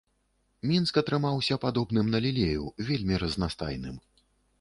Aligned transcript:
Мінск 0.69 0.95
атрымаўся 1.01 1.57
падобным 1.65 2.09
на 2.15 2.21
лілею, 2.27 2.63
вельмі 2.87 3.21
разнастайным. 3.25 4.01